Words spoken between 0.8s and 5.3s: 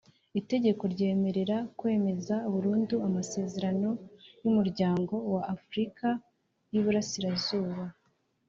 ryemerera kwemeza burundu amasezerano y umuryango